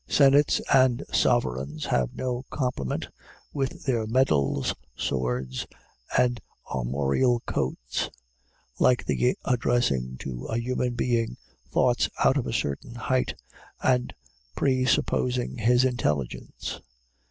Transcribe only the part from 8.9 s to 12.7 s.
the addressing to a human being thoughts out of a